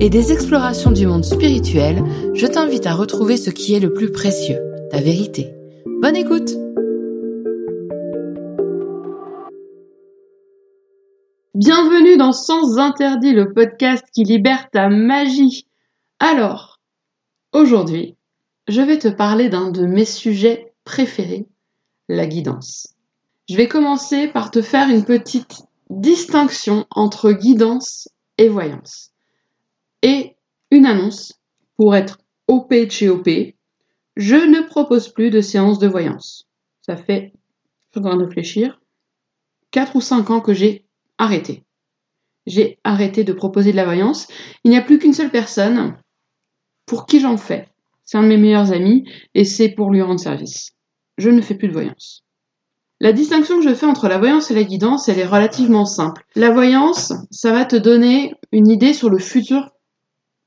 et 0.00 0.10
des 0.10 0.32
explorations 0.32 0.90
du 0.90 1.06
monde 1.06 1.24
spirituel, 1.24 2.02
je 2.34 2.46
t'invite 2.46 2.86
à 2.86 2.94
retrouver 2.94 3.36
ce 3.36 3.50
qui 3.50 3.74
est 3.74 3.80
le 3.80 3.92
plus 3.92 4.10
précieux, 4.10 4.58
ta 4.90 5.00
vérité. 5.00 5.54
Bonne 6.00 6.16
écoute 6.16 6.50
Bienvenue 11.54 12.16
dans 12.16 12.32
Sans 12.32 12.78
Interdit, 12.78 13.32
le 13.32 13.52
podcast 13.52 14.04
qui 14.12 14.24
libère 14.24 14.70
ta 14.70 14.88
magie. 14.88 15.68
Alors, 16.18 16.80
aujourd'hui, 17.52 18.16
je 18.68 18.80
vais 18.80 18.98
te 18.98 19.08
parler 19.08 19.48
d'un 19.48 19.70
de 19.70 19.86
mes 19.86 20.06
sujets 20.06 20.72
préférés, 20.84 21.46
la 22.08 22.26
guidance. 22.26 22.94
Je 23.48 23.56
vais 23.56 23.68
commencer 23.68 24.28
par 24.28 24.50
te 24.50 24.62
faire 24.62 24.88
une 24.88 25.04
petite 25.04 25.62
distinction 25.90 26.86
entre 26.90 27.32
guidance 27.32 28.08
et 28.38 28.48
voyance 28.48 29.11
une 30.72 30.86
annonce 30.86 31.34
pour 31.76 31.94
être 31.94 32.18
OP 32.48 32.70
de 32.70 32.90
chez 32.90 33.10
OP. 33.10 33.28
Je 34.16 34.36
ne 34.36 34.66
propose 34.66 35.10
plus 35.10 35.28
de 35.28 35.42
séances 35.42 35.78
de 35.78 35.86
voyance. 35.86 36.48
Ça 36.80 36.96
fait, 36.96 37.34
je 37.94 38.00
vais 38.00 38.08
réfléchir, 38.08 38.80
4 39.70 39.96
ou 39.96 40.00
5 40.00 40.30
ans 40.30 40.40
que 40.40 40.54
j'ai 40.54 40.86
arrêté. 41.18 41.64
J'ai 42.46 42.78
arrêté 42.84 43.22
de 43.22 43.34
proposer 43.34 43.72
de 43.72 43.76
la 43.76 43.84
voyance. 43.84 44.26
Il 44.64 44.70
n'y 44.70 44.78
a 44.78 44.82
plus 44.82 44.98
qu'une 44.98 45.12
seule 45.12 45.30
personne 45.30 45.98
pour 46.86 47.04
qui 47.04 47.20
j'en 47.20 47.36
fais. 47.36 47.68
C'est 48.04 48.16
un 48.16 48.22
de 48.22 48.28
mes 48.28 48.38
meilleurs 48.38 48.72
amis 48.72 49.04
et 49.34 49.44
c'est 49.44 49.68
pour 49.68 49.90
lui 49.90 50.00
rendre 50.00 50.20
service. 50.20 50.72
Je 51.18 51.28
ne 51.28 51.42
fais 51.42 51.54
plus 51.54 51.68
de 51.68 51.74
voyance. 51.74 52.24
La 52.98 53.12
distinction 53.12 53.58
que 53.58 53.68
je 53.68 53.74
fais 53.74 53.86
entre 53.86 54.08
la 54.08 54.18
voyance 54.18 54.50
et 54.50 54.54
la 54.54 54.64
guidance, 54.64 55.08
elle 55.10 55.18
est 55.18 55.26
relativement 55.26 55.84
simple. 55.84 56.24
La 56.34 56.50
voyance, 56.50 57.12
ça 57.30 57.52
va 57.52 57.66
te 57.66 57.76
donner 57.76 58.34
une 58.52 58.68
idée 58.68 58.94
sur 58.94 59.10
le 59.10 59.18
futur 59.18 59.68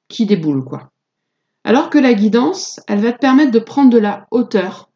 qui 0.08 0.26
déboule, 0.26 0.64
quoi. 0.64 0.92
Alors 1.64 1.90
que 1.90 1.98
la 1.98 2.14
guidance, 2.14 2.80
elle 2.88 3.00
va 3.00 3.12
te 3.12 3.20
permettre 3.20 3.52
de 3.52 3.60
prendre 3.60 3.90
de 3.90 3.98
la 3.98 4.28
hauteur 4.32 4.90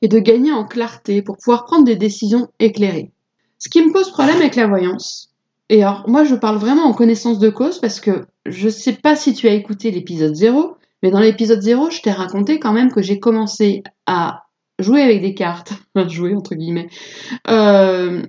et 0.00 0.08
de 0.08 0.18
gagner 0.18 0.52
en 0.52 0.64
clarté 0.64 1.22
pour 1.22 1.36
pouvoir 1.36 1.64
prendre 1.64 1.84
des 1.84 1.96
décisions 1.96 2.48
éclairées. 2.58 3.12
Ce 3.58 3.68
qui 3.68 3.82
me 3.84 3.92
pose 3.92 4.10
problème 4.10 4.36
avec 4.36 4.56
la 4.56 4.66
voyance, 4.66 5.34
et 5.68 5.82
alors 5.82 6.08
moi 6.08 6.24
je 6.24 6.34
parle 6.34 6.58
vraiment 6.58 6.84
en 6.84 6.92
connaissance 6.92 7.38
de 7.38 7.48
cause 7.48 7.78
parce 7.78 8.00
que 8.00 8.26
je 8.44 8.68
sais 8.68 8.92
pas 8.92 9.16
si 9.16 9.32
tu 9.34 9.48
as 9.48 9.52
écouté 9.52 9.90
l'épisode 9.90 10.34
0, 10.34 10.76
mais 11.02 11.10
dans 11.10 11.20
l'épisode 11.20 11.62
0, 11.62 11.90
je 11.90 12.00
t'ai 12.00 12.10
raconté 12.10 12.58
quand 12.58 12.72
même 12.72 12.92
que 12.92 13.02
j'ai 13.02 13.18
commencé 13.18 13.82
à 14.06 14.44
jouer 14.78 15.02
avec 15.02 15.20
des 15.20 15.34
cartes, 15.34 15.74
jouer 16.08 16.34
entre 16.34 16.54
guillemets, 16.54 16.88
euh, 17.48 18.22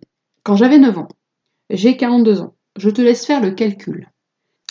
quand 0.43 0.55
j'avais 0.55 0.77
9 0.77 0.97
ans. 0.97 1.07
J'ai 1.69 1.97
42 1.97 2.41
ans. 2.41 2.53
Je 2.77 2.89
te 2.89 3.01
laisse 3.01 3.25
faire 3.25 3.41
le 3.41 3.51
calcul. 3.51 4.09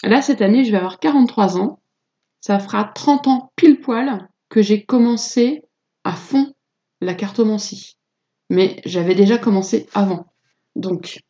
Là, 0.05 0.21
cette 0.21 0.43
année, 0.43 0.65
je 0.65 0.71
vais 0.71 0.77
avoir 0.77 1.01
43 1.01 1.59
ans. 1.59 1.81
Ça 2.41 2.59
fera 2.59 2.85
30 2.85 3.27
ans 3.27 3.53
pile 3.57 3.81
poil 3.81 4.29
que 4.51 4.61
j'ai 4.61 4.85
commencé 4.85 5.63
à 6.05 6.13
fond 6.13 6.53
la 7.01 7.15
cartomancie. 7.15 7.97
Mais 8.51 8.83
j'avais 8.85 9.15
déjà 9.15 9.39
commencé 9.39 9.89
avant. 9.95 10.27
Donc, 10.77 11.21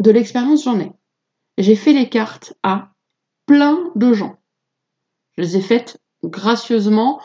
de 0.00 0.10
l'expérience, 0.10 0.64
j'en 0.64 0.80
ai. 0.80 0.90
J'ai 1.58 1.76
fait 1.76 1.92
les 1.92 2.08
cartes 2.08 2.54
à 2.62 2.92
plein 3.46 3.92
de 3.94 4.14
gens. 4.14 4.38
Je 5.36 5.42
les 5.42 5.56
ai 5.58 5.60
faites 5.60 6.00
gracieusement, 6.24 7.20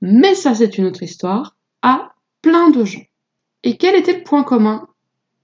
mais 0.00 0.34
ça 0.34 0.54
c'est 0.54 0.78
une 0.78 0.86
autre 0.86 1.02
histoire, 1.02 1.56
à 1.82 2.14
plein 2.40 2.70
de 2.70 2.84
gens. 2.84 3.04
Et 3.62 3.76
quel 3.76 3.94
était 3.94 4.16
le 4.16 4.24
point 4.24 4.42
commun 4.42 4.88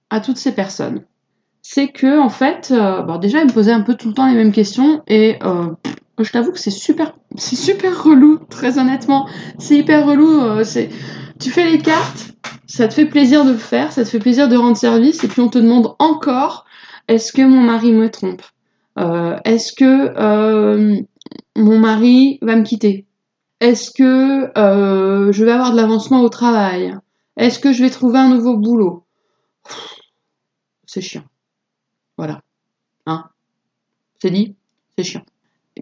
à 0.09 0.21
toutes 0.21 0.39
ces 0.39 0.55
personnes? 0.55 1.05
C'est 1.69 1.89
que 1.89 2.21
en 2.21 2.29
fait, 2.29 2.71
euh, 2.71 3.19
déjà, 3.19 3.41
il 3.41 3.49
me 3.49 3.53
posait 3.53 3.73
un 3.73 3.81
peu 3.81 3.97
tout 3.97 4.07
le 4.07 4.15
temps 4.15 4.29
les 4.29 4.37
mêmes 4.37 4.53
questions 4.53 5.03
et 5.09 5.37
euh, 5.43 5.67
je 6.17 6.31
t'avoue 6.31 6.53
que 6.53 6.61
c'est 6.61 6.71
super, 6.71 7.17
c'est 7.37 7.57
super 7.57 8.05
relou, 8.05 8.39
très 8.49 8.79
honnêtement. 8.79 9.29
C'est 9.59 9.77
hyper 9.77 10.07
relou. 10.07 10.41
Euh, 10.43 10.63
c'est, 10.63 10.91
tu 11.41 11.51
fais 11.51 11.69
les 11.69 11.79
cartes, 11.79 12.31
ça 12.69 12.87
te 12.87 12.95
fait 12.95 13.07
plaisir 13.07 13.45
de 13.45 13.51
le 13.51 13.59
faire, 13.59 13.91
ça 13.91 14.05
te 14.05 14.09
fait 14.09 14.21
plaisir 14.21 14.49
de 14.49 14.57
rendre 14.57 14.77
service 14.77 15.25
et 15.25 15.29
puis 15.29 15.41
on 15.41 15.49
te 15.49 15.59
demande 15.59 15.97
encore, 15.99 16.67
est-ce 17.09 17.33
que 17.33 17.43
mon 17.43 17.61
mari 17.61 17.91
me 17.93 18.11
trompe? 18.11 18.43
Est-ce 19.45 19.73
que 19.73 21.03
mon 21.57 21.79
mari 21.79 22.39
va 22.43 22.55
me 22.55 22.63
quitter? 22.63 23.07
Est-ce 23.61 23.91
que 23.91 24.53
je 24.55 25.45
vais 25.45 25.53
avoir 25.53 25.73
de 25.73 25.77
l'avancement 25.77 26.23
au 26.23 26.29
travail? 26.29 26.97
Est-ce 27.37 27.59
que 27.59 27.73
je 27.73 27.83
vais 27.83 27.91
trouver 27.91 28.21
un 28.21 28.29
nouveau 28.29 28.57
boulot? 28.57 29.05
C'est 30.87 31.03
chiant. 31.03 31.25
Voilà. 32.17 32.43
Hein 33.07 33.25
C'est 34.21 34.31
dit 34.31 34.57
C'est 34.97 35.05
chiant. 35.05 35.25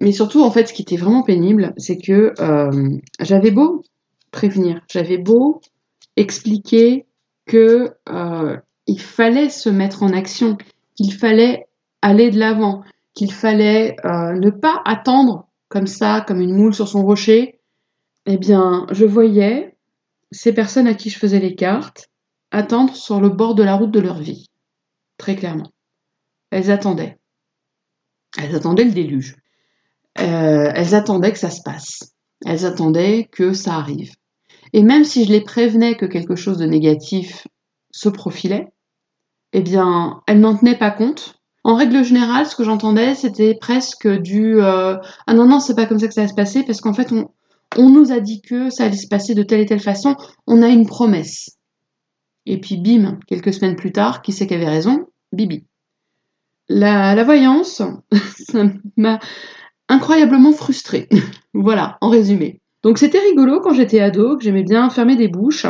Mais 0.01 0.13
surtout, 0.13 0.43
en 0.43 0.51
fait, 0.51 0.67
ce 0.67 0.73
qui 0.73 0.83
était 0.83 0.97
vraiment 0.97 1.23
pénible, 1.23 1.73
c'est 1.77 1.99
que 1.99 2.35
euh, 2.41 2.99
j'avais 3.21 3.51
beau 3.51 3.85
prévenir, 4.33 4.81
j'avais 4.91 5.19
beau 5.19 5.61
expliquer 6.17 7.07
que 7.47 7.95
euh, 8.09 8.57
il 8.87 9.01
fallait 9.01 9.49
se 9.49 9.69
mettre 9.69 10.03
en 10.03 10.13
action, 10.13 10.59
qu'il 10.97 11.13
fallait 11.13 11.67
aller 12.03 12.31
de 12.31 12.39
l'avant, 12.39 12.83
qu'il 13.15 13.33
fallait 13.33 13.97
euh, 14.05 14.33
ne 14.33 14.51
pas 14.51 14.83
attendre 14.85 15.47
comme 15.69 15.87
ça, 15.87 16.25
comme 16.27 16.41
une 16.41 16.55
moule 16.55 16.75
sur 16.75 16.89
son 16.89 17.05
rocher. 17.05 17.61
Eh 18.27 18.37
bien, 18.37 18.87
je 18.91 19.05
voyais 19.05 19.77
ces 20.33 20.53
personnes 20.53 20.89
à 20.89 20.95
qui 20.95 21.11
je 21.11 21.19
faisais 21.19 21.41
les 21.41 21.55
cartes 21.55 22.09
attendre 22.51 22.95
sur 22.95 23.21
le 23.21 23.29
bord 23.29 23.55
de 23.55 23.63
la 23.63 23.77
route 23.77 23.91
de 23.91 24.01
leur 24.01 24.19
vie, 24.19 24.49
très 25.19 25.37
clairement. 25.37 25.71
Elles 26.55 26.71
attendaient. 26.71 27.19
Elles 28.39 28.55
attendaient 28.55 28.85
le 28.85 28.93
déluge. 28.93 29.35
Euh, 30.21 30.71
elles 30.73 30.95
attendaient 30.95 31.33
que 31.33 31.39
ça 31.41 31.51
se 31.51 31.63
passe. 31.65 32.15
Elles 32.47 32.65
attendaient 32.65 33.29
que 33.33 33.53
ça 33.53 33.75
arrive. 33.75 34.13
Et 34.73 34.85
même 34.85 35.03
si 35.03 35.25
je 35.25 35.33
les 35.33 35.41
prévenais 35.41 35.97
que 35.97 36.07
quelque 36.07 36.37
chose 36.37 36.59
de 36.59 36.65
négatif 36.65 37.49
se 37.91 38.09
profilait, 38.09 38.69
eh 39.53 39.63
bien, 39.63 40.23
elles 40.29 40.39
n'en 40.39 40.57
tenaient 40.57 40.79
pas 40.79 40.93
compte. 40.93 41.41
En 41.65 41.75
règle 41.75 42.05
générale, 42.05 42.47
ce 42.47 42.55
que 42.55 42.63
j'entendais, 42.63 43.17
c'était 43.17 43.57
presque 43.61 44.07
du 44.07 44.61
euh, 44.61 44.97
ah 45.27 45.35
non 45.35 45.49
non, 45.49 45.59
c'est 45.59 45.75
pas 45.75 45.87
comme 45.87 45.99
ça 45.99 46.07
que 46.07 46.15
ça 46.15 46.23
va 46.23 46.29
se 46.29 46.35
passer 46.35 46.63
parce 46.63 46.81
qu'en 46.81 46.95
fait, 46.95 47.11
on, 47.11 47.33
on 47.77 47.91
nous 47.91 48.13
a 48.13 48.21
dit 48.21 48.43
que 48.43 48.71
ça 48.71 48.85
allait 48.85 48.97
se 48.97 49.09
passer 49.09 49.35
de 49.35 49.43
telle 49.43 49.59
et 49.59 49.67
telle 49.67 49.81
façon. 49.81 50.15
On 50.47 50.63
a 50.63 50.69
une 50.69 50.87
promesse. 50.87 51.59
Et 52.47 52.61
puis 52.61 52.77
bim, 52.77 53.19
quelques 53.27 53.53
semaines 53.53 53.75
plus 53.75 53.91
tard, 53.91 54.23
qui 54.23 54.31
c'est 54.31 54.47
qui 54.47 54.55
avait 54.55 54.69
raison? 54.69 55.09
Bibi. 55.33 55.67
La, 56.69 57.23
voyance, 57.25 57.83
ça 58.37 58.65
m'a 58.97 59.19
incroyablement 59.89 60.53
frustrée. 60.53 61.09
voilà, 61.55 61.99
en 62.01 62.09
résumé. 62.09 62.61
Donc 62.83 62.99
c'était 62.99 63.19
rigolo 63.19 63.61
quand 63.61 63.73
j'étais 63.73 64.01
ado, 64.01 64.37
que 64.37 64.45
j'aimais 64.45 64.63
bien 64.63 64.91
fermer 64.91 65.17
des 65.17 65.29
bouches, 65.29 65.67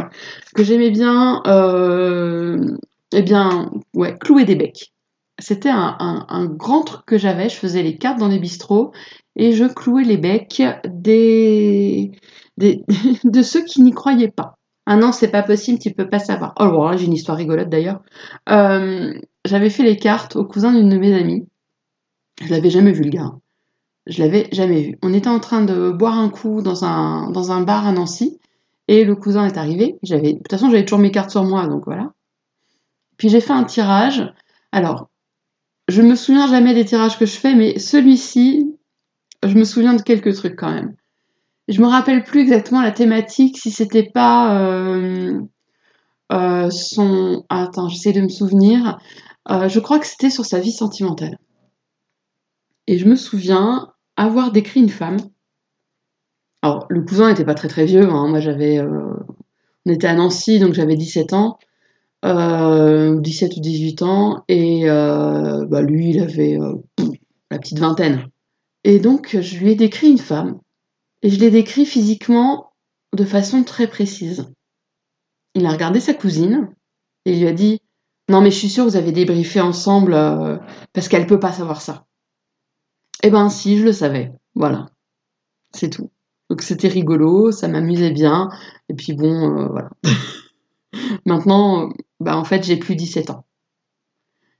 que 0.54 0.64
j'aimais 0.64 0.90
bien, 0.90 1.42
euh, 1.46 2.76
eh 3.12 3.22
bien, 3.22 3.70
ouais, 3.94 4.16
clouer 4.18 4.44
des 4.44 4.56
becs. 4.56 4.92
C'était 5.40 5.70
un, 5.70 6.46
grand 6.46 6.82
truc 6.82 7.06
que 7.06 7.18
j'avais. 7.18 7.48
Je 7.48 7.56
faisais 7.56 7.82
les 7.82 7.98
cartes 7.98 8.18
dans 8.18 8.28
les 8.28 8.38
bistrots 8.38 8.92
et 9.36 9.52
je 9.52 9.64
clouais 9.64 10.04
les 10.04 10.16
becs 10.16 10.62
des, 10.84 12.12
de 12.56 13.42
ceux 13.42 13.64
qui 13.64 13.82
n'y 13.82 13.92
croyaient 13.92 14.30
pas. 14.30 14.56
Ah 14.86 14.96
non, 14.96 15.12
c'est 15.12 15.30
pas 15.30 15.42
possible, 15.42 15.78
tu 15.78 15.92
peux 15.92 16.08
pas 16.08 16.18
savoir. 16.18 16.54
Oh, 16.60 16.90
j'ai 16.96 17.06
une 17.06 17.14
histoire 17.14 17.38
rigolote 17.38 17.70
d'ailleurs. 17.70 18.02
Euh, 18.50 19.14
j'avais 19.44 19.70
fait 19.70 19.82
les 19.82 19.96
cartes 19.96 20.36
au 20.36 20.44
cousin 20.44 20.72
d'une 20.72 20.90
de 20.90 20.98
mes 20.98 21.14
amies. 21.14 21.46
Je 22.42 22.50
l'avais 22.50 22.70
jamais 22.70 22.92
vu 22.92 23.04
le 23.04 23.10
gars. 23.10 23.32
Je 24.06 24.22
l'avais 24.22 24.48
jamais 24.52 24.82
vu. 24.82 24.98
On 25.02 25.14
était 25.14 25.28
en 25.28 25.40
train 25.40 25.64
de 25.64 25.90
boire 25.90 26.18
un 26.18 26.28
coup 26.28 26.60
dans 26.60 26.84
un, 26.84 27.30
dans 27.30 27.52
un 27.52 27.62
bar 27.62 27.86
à 27.86 27.92
Nancy 27.92 28.38
et 28.88 29.04
le 29.04 29.16
cousin 29.16 29.46
est 29.46 29.56
arrivé. 29.56 29.98
J'avais, 30.02 30.34
de 30.34 30.38
toute 30.38 30.50
façon, 30.50 30.70
j'avais 30.70 30.84
toujours 30.84 30.98
mes 30.98 31.10
cartes 31.10 31.30
sur 31.30 31.44
moi, 31.44 31.66
donc 31.66 31.84
voilà. 31.86 32.12
Puis 33.16 33.30
j'ai 33.30 33.40
fait 33.40 33.52
un 33.52 33.64
tirage. 33.64 34.30
Alors, 34.72 35.08
je 35.88 36.02
me 36.02 36.14
souviens 36.14 36.48
jamais 36.48 36.74
des 36.74 36.84
tirages 36.84 37.18
que 37.18 37.26
je 37.26 37.38
fais, 37.38 37.54
mais 37.54 37.78
celui-ci, 37.78 38.76
je 39.42 39.54
me 39.54 39.64
souviens 39.64 39.94
de 39.94 40.02
quelques 40.02 40.34
trucs 40.34 40.56
quand 40.56 40.72
même. 40.72 40.94
Je 41.68 41.80
me 41.80 41.86
rappelle 41.86 42.24
plus 42.24 42.40
exactement 42.40 42.82
la 42.82 42.92
thématique, 42.92 43.56
si 43.58 43.70
c'était 43.70 44.10
pas 44.10 44.58
euh, 44.60 45.40
euh, 46.32 46.70
son. 46.70 47.44
Attends, 47.48 47.88
j'essaie 47.88 48.12
de 48.12 48.20
me 48.20 48.28
souvenir. 48.28 48.98
Euh, 49.50 49.68
je 49.68 49.80
crois 49.80 49.98
que 49.98 50.06
c'était 50.06 50.30
sur 50.30 50.44
sa 50.44 50.60
vie 50.60 50.72
sentimentale. 50.72 51.38
Et 52.86 52.98
je 52.98 53.06
me 53.06 53.16
souviens 53.16 53.92
avoir 54.16 54.52
décrit 54.52 54.80
une 54.80 54.90
femme 54.90 55.16
Alors, 56.60 56.86
le 56.90 57.02
cousin 57.02 57.28
n'était 57.28 57.46
pas 57.46 57.54
très 57.54 57.68
très 57.68 57.86
vieux. 57.86 58.08
Hein. 58.10 58.28
Moi, 58.28 58.40
j'avais. 58.40 58.80
On 58.80 59.90
était 59.90 60.06
à 60.06 60.14
Nancy, 60.14 60.58
donc 60.58 60.74
j'avais 60.74 60.96
17 60.96 61.32
ans. 61.32 61.58
17 62.22 63.56
ou 63.56 63.60
18 63.60 64.02
ans. 64.02 64.44
Et 64.48 64.84
bah, 64.86 65.80
lui, 65.80 66.10
il 66.10 66.20
avait 66.20 66.58
la 67.50 67.58
petite 67.58 67.78
vingtaine. 67.78 68.26
Et 68.84 68.98
donc, 68.98 69.38
je 69.40 69.58
lui 69.58 69.70
ai 69.70 69.76
décrit 69.76 70.10
une 70.10 70.18
femme. 70.18 70.58
Et 71.24 71.30
je 71.30 71.40
l'ai 71.40 71.50
décrit 71.50 71.86
physiquement 71.86 72.74
de 73.14 73.24
façon 73.24 73.64
très 73.64 73.88
précise. 73.88 74.52
Il 75.54 75.64
a 75.64 75.70
regardé 75.70 75.98
sa 75.98 76.12
cousine 76.12 76.68
et 77.24 77.34
lui 77.34 77.46
a 77.46 77.52
dit 77.52 77.80
Non, 78.28 78.42
mais 78.42 78.50
je 78.50 78.58
suis 78.58 78.68
sûre, 78.68 78.84
vous 78.84 78.96
avez 78.96 79.10
débriefé 79.10 79.58
ensemble 79.58 80.12
euh, 80.12 80.58
parce 80.92 81.08
qu'elle 81.08 81.26
peut 81.26 81.40
pas 81.40 81.52
savoir 81.52 81.80
ça. 81.80 82.04
Eh 83.22 83.30
ben, 83.30 83.48
si, 83.48 83.78
je 83.78 83.84
le 83.84 83.92
savais. 83.92 84.32
Voilà. 84.54 84.86
C'est 85.72 85.88
tout. 85.88 86.10
Donc, 86.50 86.60
c'était 86.60 86.88
rigolo, 86.88 87.52
ça 87.52 87.68
m'amusait 87.68 88.10
bien. 88.10 88.50
Et 88.90 88.94
puis, 88.94 89.14
bon, 89.14 89.58
euh, 89.58 89.68
voilà. 89.68 89.90
Maintenant, 91.24 91.88
bah, 92.20 92.36
en 92.36 92.44
fait, 92.44 92.64
j'ai 92.64 92.76
plus 92.76 92.96
17 92.96 93.30
ans. 93.30 93.46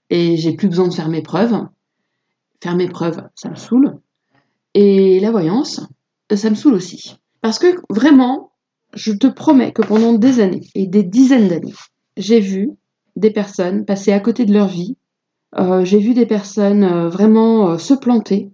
Et 0.09 0.39
j'ai 0.39 0.55
plus 0.55 0.69
besoin 0.69 0.89
de 0.89 0.95
faire 0.95 1.11
mes 1.11 1.23
preuves. 1.23 1.69
Faire 2.63 2.75
mes 2.75 2.89
preuves, 2.89 3.23
ça 3.35 3.51
me 3.51 3.57
saoule. 3.57 3.99
Et 4.73 5.21
la 5.21 5.31
voyance, 5.31 5.83
ça 6.33 6.51
me 6.51 6.55
saoule 6.55 6.75
aussi. 6.75 7.17
Parce 7.41 7.59
que 7.59 7.77
vraiment, 7.91 8.53
je 8.95 9.13
te 9.13 9.27
promets 9.27 9.73
que 9.73 9.83
pendant 9.83 10.15
des 10.15 10.41
années 10.41 10.69
et 10.75 10.87
des 10.87 11.03
dizaines 11.03 11.49
d'années, 11.49 11.75
j'ai 12.17 12.41
vu 12.41 12.71
des 13.17 13.31
personnes 13.31 13.85
passer 13.85 14.13
à 14.13 14.21
côté 14.21 14.45
de 14.45 14.53
leur 14.53 14.69
vie. 14.69 14.97
Euh, 15.57 15.85
j'ai 15.85 15.99
vu 15.99 16.15
des 16.15 16.27
personnes 16.27 16.85
euh, 16.85 17.09
vraiment 17.09 17.71
euh, 17.71 17.79
se 17.79 17.95
planter 17.95 18.51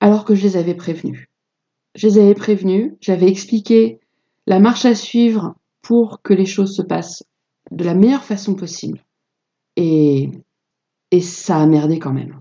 alors 0.00 0.24
que 0.24 0.34
je 0.34 0.42
les 0.42 0.56
avais 0.56 0.74
prévenues. 0.74 1.30
Je 1.94 2.08
les 2.08 2.18
avais 2.18 2.34
prévenues, 2.34 2.96
j'avais 3.00 3.28
expliqué 3.28 4.00
la 4.46 4.60
marche 4.60 4.84
à 4.84 4.94
suivre 4.94 5.54
pour 5.82 6.22
que 6.22 6.34
les 6.34 6.46
choses 6.46 6.74
se 6.74 6.82
passent 6.82 7.24
de 7.70 7.84
la 7.84 7.94
meilleure 7.94 8.24
façon 8.24 8.54
possible. 8.54 9.04
Et, 9.76 10.30
et 11.10 11.20
ça 11.20 11.58
a 11.58 11.66
merdé 11.66 11.98
quand 11.98 12.12
même. 12.12 12.38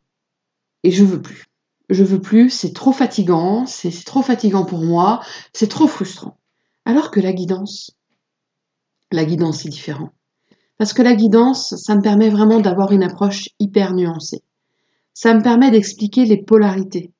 Et 0.83 0.91
je 0.91 1.03
veux 1.03 1.21
plus. 1.21 1.48
Je 1.89 2.03
veux 2.03 2.21
plus, 2.21 2.49
c'est 2.51 2.73
trop 2.73 2.91
fatigant, 2.91 3.65
c'est 3.65 3.91
trop 4.05 4.21
fatigant 4.21 4.63
pour 4.63 4.83
moi, 4.83 5.21
c'est 5.53 5.69
trop 5.69 5.87
frustrant. 5.87 6.37
Alors 6.85 7.09
que 7.09 7.19
la 7.19 7.33
guidance, 7.33 7.97
la 9.11 9.25
guidance 9.25 9.65
est 9.65 9.69
différent. 9.69 10.11
Parce 10.77 10.93
que 10.93 11.01
la 11.01 11.15
guidance, 11.15 11.75
ça 11.75 11.95
me 11.95 12.01
permet 12.01 12.29
vraiment 12.29 12.59
d'avoir 12.59 12.91
une 12.91 13.03
approche 13.03 13.49
hyper 13.59 13.93
nuancée. 13.93 14.43
Ça 15.13 15.33
me 15.33 15.41
permet 15.41 15.71
d'expliquer 15.71 16.25
les 16.25 16.37
polarités, 16.37 17.11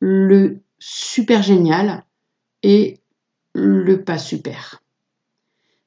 le 0.00 0.62
super 0.78 1.42
génial 1.42 2.04
et 2.62 3.00
le 3.52 4.02
pas 4.02 4.18
super. 4.18 4.82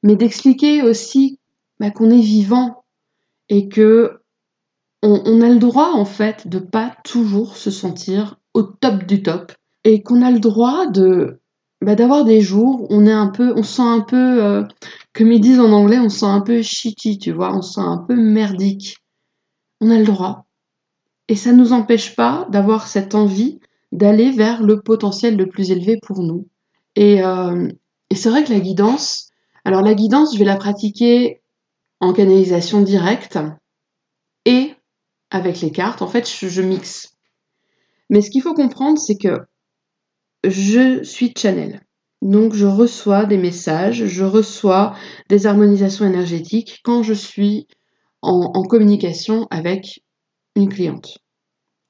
Mais 0.04 0.16
d'expliquer 0.16 0.84
aussi 0.84 1.40
bah, 1.80 1.92
qu'on 1.92 2.10
est 2.12 2.22
vivant 2.22 2.86
et 3.50 3.68
que 3.68 4.22
on, 5.04 5.42
a 5.42 5.50
le 5.50 5.60
droit 5.60 5.92
en 5.94 6.06
fait 6.06 6.48
de 6.48 6.60
pas 6.60 6.96
toujours 7.04 7.56
se 7.56 7.72
sentir 7.72 8.40
au 8.54 8.64
top 8.64 9.06
du 9.06 9.22
top 9.22 9.52
et 9.84 10.02
qu'on 10.02 10.22
a 10.22 10.32
le 10.32 10.40
droit 10.40 10.88
de 10.88 11.40
bah, 11.82 11.96
d'avoir 11.96 12.26
des 12.26 12.42
jours 12.42 12.82
où 12.84 12.88
on 12.90 13.06
est 13.06 13.12
un 13.12 13.28
peu, 13.28 13.54
on 13.56 13.64
sent 13.64 13.84
un 13.84 14.02
peu, 14.02 14.44
euh, 14.44 14.64
comme 15.14 15.32
ils 15.32 15.40
disent 15.40 15.60
en 15.60 15.72
anglais, 15.72 16.00
on 16.00 16.10
sent 16.10 16.26
un 16.26 16.42
peu 16.42 16.64
shitty, 16.64 17.20
tu 17.20 17.32
vois, 17.32 17.56
on 17.56 17.62
sent 17.62 17.82
un 17.82 17.98
peu 17.98 18.16
merdique. 18.16 18.98
On 19.80 19.92
a 19.92 20.00
le 20.00 20.06
droit. 20.06 20.48
Et 21.28 21.36
ça 21.36 21.52
ne 21.52 21.58
nous 21.58 21.74
empêche 21.74 22.16
pas 22.16 22.48
d'avoir 22.50 22.88
cette 22.88 23.14
envie 23.14 23.60
d'aller 23.92 24.32
vers 24.32 24.64
le 24.64 24.82
potentiel 24.82 25.38
le 25.38 25.48
plus 25.48 25.70
élevé 25.72 26.00
pour 26.02 26.24
nous. 26.24 26.48
Et, 26.96 27.24
euh, 27.24 27.70
et 28.10 28.16
c'est 28.16 28.30
vrai 28.30 28.44
que 28.44 28.52
la 28.52 28.60
guidance, 28.60 29.30
alors 29.64 29.84
la 29.84 29.94
guidance, 29.94 30.34
je 30.34 30.40
vais 30.40 30.46
la 30.46 30.56
pratiquer 30.56 31.42
en 32.00 32.12
canalisation 32.12 32.82
directe 32.82 33.38
et 34.46 34.77
avec 35.30 35.62
les 35.62 35.72
cartes. 35.72 36.02
En 36.02 36.08
fait, 36.08 36.30
je, 36.30 36.62
mixe. 36.62 37.16
Mais 38.10 38.22
ce 38.22 38.30
qu'il 38.30 38.42
faut 38.42 38.54
comprendre, 38.54 38.98
c'est 38.98 39.18
que 39.18 39.40
je 40.44 41.04
suis 41.04 41.34
channel. 41.38 41.82
Donc 42.22 42.54
je 42.54 42.66
reçois 42.66 43.26
des 43.26 43.38
messages, 43.38 44.06
je 44.06 44.24
reçois 44.24 44.96
des 45.30 45.46
harmonisations 45.46 46.06
énergétiques 46.06 46.80
quand 46.84 47.04
je 47.04 47.14
suis 47.14 47.68
en, 48.24 48.64
communication 48.64 49.48
avec 49.52 50.04
une 50.56 50.70
cliente. 50.70 51.20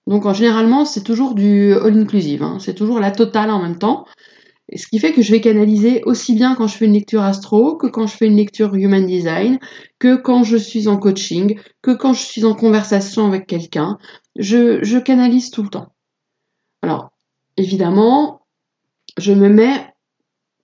Donc 0.05 0.25
en 0.25 0.33
généralement 0.33 0.83
c'est 0.83 1.03
toujours 1.03 1.33
du 1.33 1.73
all 1.73 1.97
inclusive, 1.97 2.43
hein. 2.43 2.57
c'est 2.59 2.73
toujours 2.73 2.99
la 2.99 3.11
totale 3.11 3.51
en 3.51 3.61
même 3.61 3.79
temps. 3.79 4.05
Ce 4.75 4.87
qui 4.87 4.99
fait 4.99 5.13
que 5.13 5.21
je 5.21 5.31
vais 5.31 5.39
canaliser 5.39 6.01
aussi 6.03 6.35
bien 6.35 6.55
quand 6.55 6.67
je 6.67 6.75
fais 6.75 6.85
une 6.85 6.93
lecture 6.93 7.21
astro, 7.21 7.77
que 7.77 7.87
quand 7.87 8.05
je 8.05 8.17
fais 8.17 8.27
une 8.27 8.35
lecture 8.35 8.75
human 8.75 9.05
design, 9.05 9.59
que 9.97 10.15
quand 10.17 10.43
je 10.43 10.57
suis 10.57 10.89
en 10.89 10.97
coaching, 10.97 11.57
que 11.81 11.91
quand 11.91 12.13
je 12.13 12.21
suis 12.21 12.43
en 12.43 12.53
conversation 12.53 13.27
avec 13.27 13.47
quelqu'un. 13.47 13.97
Je, 14.35 14.99
canalise 14.99 15.51
tout 15.51 15.63
le 15.63 15.69
temps. 15.69 15.93
Alors, 16.81 17.11
évidemment, 17.55 18.41
je 19.17 19.31
me 19.31 19.47
mets 19.47 19.87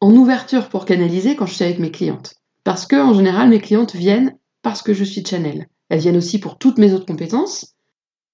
en 0.02 0.12
ouverture 0.12 0.68
pour 0.68 0.86
canaliser 0.86 1.36
quand 1.36 1.46
je 1.46 1.54
suis 1.54 1.64
avec 1.64 1.80
mes 1.80 1.92
clientes. 1.92 2.36
Parce 2.66 2.86
que, 2.86 2.98
en 2.98 3.14
général, 3.14 3.50
mes 3.50 3.60
clientes 3.60 3.96
viennent 3.96 4.38
parce 4.62 4.82
que 4.82 4.94
je 4.94 5.04
suis 5.04 5.26
channel. 5.26 5.68
Elles 5.90 6.00
viennent 6.00 6.18
aussi 6.18 6.40
pour 6.40 6.58
toutes 6.58 6.78
mes 6.78 6.94
autres 6.94 7.06
compétences. 7.06 7.74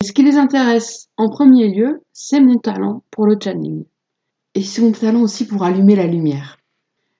Et 0.01 0.05
ce 0.05 0.13
qui 0.13 0.23
les 0.23 0.37
intéresse 0.37 1.09
en 1.17 1.29
premier 1.29 1.67
lieu, 1.67 2.01
c'est 2.11 2.41
mon 2.41 2.57
talent 2.57 3.03
pour 3.11 3.27
le 3.27 3.37
channeling. 3.41 3.85
Et 4.59 4.81
mon 4.81 4.91
talent 4.91 5.21
aussi 5.21 5.45
pour 5.45 5.63
allumer 5.63 5.95
la 5.95 6.07
lumière. 6.07 6.57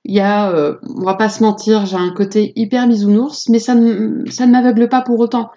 Il 0.06 0.15
y 0.15 0.19
a, 0.19 0.51
euh, 0.51 0.77
on 0.97 1.03
va 1.03 1.15
pas 1.15 1.30
se 1.30 1.44
mentir, 1.44 1.86
j'ai 1.86 1.97
un 1.97 2.13
côté 2.13 2.53
hyper 2.56 2.88
bisounours, 2.88 3.50
mais 3.50 3.59
ça 3.59 3.75
ne, 3.75 4.25
ça 4.30 4.45
ne 4.45 4.51
m'aveugle 4.51 4.89
pas 4.89 5.01
pour 5.01 5.19
autant. 5.19 5.51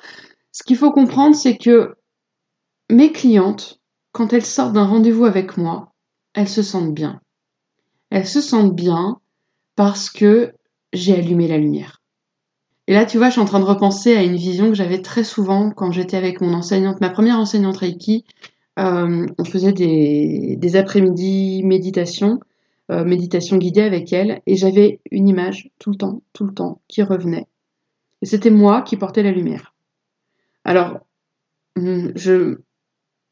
Ce 0.50 0.62
qu'il 0.62 0.76
faut 0.76 0.92
comprendre, 0.92 1.34
c'est 1.34 1.56
que 1.56 1.94
mes 2.90 3.12
clientes, 3.12 3.80
quand 4.12 4.32
elles 4.32 4.44
sortent 4.44 4.74
d'un 4.74 4.86
rendez-vous 4.86 5.24
avec 5.24 5.56
moi, 5.56 5.92
elles 6.34 6.48
se 6.48 6.62
sentent 6.62 6.94
bien 6.94 7.20
elles 8.12 8.28
se 8.28 8.42
sentent 8.42 8.74
bien 8.74 9.20
parce 9.74 10.10
que 10.10 10.52
j'ai 10.92 11.14
allumé 11.14 11.48
la 11.48 11.56
lumière. 11.56 12.02
Et 12.86 12.92
là, 12.92 13.06
tu 13.06 13.16
vois, 13.16 13.28
je 13.28 13.32
suis 13.32 13.40
en 13.40 13.46
train 13.46 13.60
de 13.60 13.64
repenser 13.64 14.14
à 14.14 14.22
une 14.22 14.36
vision 14.36 14.68
que 14.68 14.74
j'avais 14.74 15.00
très 15.00 15.24
souvent 15.24 15.70
quand 15.70 15.92
j'étais 15.92 16.18
avec 16.18 16.42
mon 16.42 16.52
enseignante, 16.52 17.00
ma 17.00 17.08
première 17.08 17.38
enseignante 17.38 17.78
Reiki. 17.78 18.26
Euh, 18.78 19.26
on 19.38 19.44
faisait 19.44 19.72
des, 19.72 20.76
après-midi 20.76 21.62
méditation, 21.62 22.40
euh, 22.90 23.04
méditation 23.04 23.58
guidée 23.58 23.82
avec 23.82 24.12
elle, 24.12 24.40
et 24.46 24.56
j'avais 24.56 25.00
une 25.10 25.28
image 25.28 25.70
tout 25.78 25.90
le 25.90 25.96
temps, 25.96 26.22
tout 26.32 26.44
le 26.44 26.54
temps, 26.54 26.80
qui 26.88 27.02
revenait. 27.02 27.46
Et 28.22 28.26
c'était 28.26 28.50
moi 28.50 28.82
qui 28.82 28.96
portais 28.96 29.22
la 29.22 29.32
lumière. 29.32 29.74
Alors, 30.64 31.00
hum, 31.76 32.12
je 32.14 32.60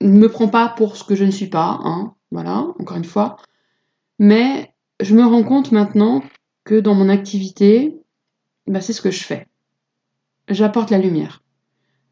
ne 0.00 0.18
me 0.18 0.28
prends 0.28 0.48
pas 0.48 0.68
pour 0.68 0.96
ce 0.96 1.04
que 1.04 1.14
je 1.14 1.24
ne 1.24 1.30
suis 1.30 1.48
pas, 1.48 1.78
hein, 1.84 2.14
voilà, 2.30 2.66
encore 2.78 2.96
une 2.96 3.04
fois. 3.04 3.36
Mais 4.18 4.74
je 5.00 5.14
me 5.14 5.24
rends 5.24 5.44
compte 5.44 5.72
maintenant 5.72 6.22
que 6.64 6.78
dans 6.78 6.94
mon 6.94 7.08
activité, 7.08 7.96
bah, 8.66 8.80
c'est 8.80 8.92
ce 8.92 9.00
que 9.00 9.10
je 9.10 9.24
fais. 9.24 9.46
J'apporte 10.48 10.90
la 10.90 10.98
lumière. 10.98 11.42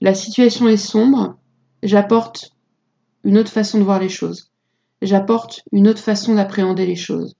La 0.00 0.14
situation 0.14 0.68
est 0.68 0.76
sombre, 0.76 1.36
j'apporte 1.82 2.52
une 3.28 3.36
autre 3.36 3.52
façon 3.52 3.78
de 3.78 3.84
voir 3.84 4.00
les 4.00 4.08
choses. 4.08 4.50
J'apporte 5.02 5.62
une 5.70 5.86
autre 5.86 6.00
façon 6.00 6.36
d'appréhender 6.36 6.86
les 6.86 6.96
choses. 6.96 7.36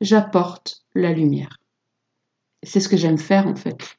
J'apporte 0.00 0.82
la 0.94 1.12
lumière. 1.12 1.58
C'est 2.62 2.80
ce 2.80 2.88
que 2.88 2.96
j'aime 2.96 3.18
faire 3.18 3.46
en 3.46 3.54
fait. 3.54 3.98